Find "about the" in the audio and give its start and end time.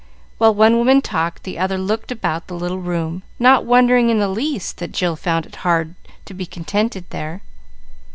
2.11-2.55